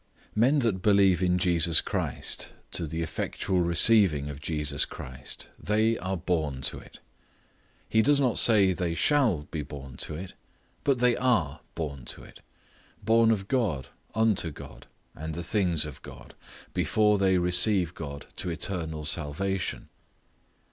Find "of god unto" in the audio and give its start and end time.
13.29-14.49